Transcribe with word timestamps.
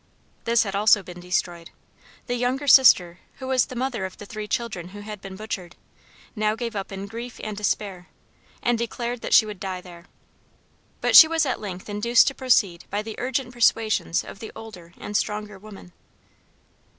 This 0.45 0.63
had 0.63 0.73
also 0.75 1.03
been 1.03 1.19
destroyed. 1.19 1.69
The 2.25 2.33
younger 2.33 2.65
sister, 2.67 3.19
who 3.35 3.45
was 3.45 3.67
the 3.67 3.75
mother 3.75 4.03
of 4.03 4.17
the 4.17 4.25
three 4.25 4.47
children 4.47 4.87
who 4.87 5.01
had 5.01 5.21
been 5.21 5.35
butchered, 5.35 5.75
now 6.35 6.55
gave 6.55 6.75
up 6.75 6.91
in 6.91 7.05
grief 7.05 7.39
and 7.43 7.55
despair, 7.55 8.07
and 8.63 8.79
declared 8.79 9.21
that 9.21 9.35
she 9.35 9.45
would 9.45 9.59
die 9.59 9.79
there. 9.79 10.05
But 11.01 11.15
she 11.15 11.27
was 11.27 11.45
at 11.45 11.61
length 11.61 11.87
induced 11.87 12.25
to 12.29 12.33
proceed 12.33 12.85
by 12.89 13.03
the 13.03 13.13
urgent 13.19 13.53
persuasions 13.53 14.23
of 14.23 14.39
the 14.39 14.51
older 14.55 14.95
and 14.97 15.15
stronger 15.15 15.59
woman. 15.59 15.91